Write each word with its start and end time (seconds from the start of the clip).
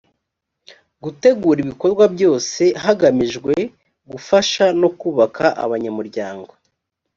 gutegura 1.03 1.57
ibikorwa 1.65 2.03
byose 2.15 2.63
hagamijwe 2.83 3.53
gufasha 4.11 4.65
no 4.81 4.89
kubaka 4.99 5.45
abanyamuryango 5.63 6.51